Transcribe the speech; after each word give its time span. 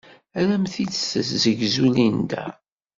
Ad 0.39 0.49
am-t-id-tessegzu 0.55 1.87
Linda. 1.95 2.45